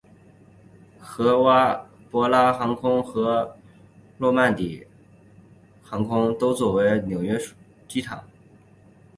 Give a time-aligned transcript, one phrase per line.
[0.99, 3.55] 合瓦博拉航空和
[4.17, 4.87] 温比殿
[5.83, 7.39] 华航空都作比为枢纽
[7.87, 8.27] 机场。